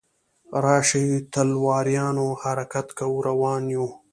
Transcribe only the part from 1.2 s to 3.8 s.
تلواریانو حرکت کوو روان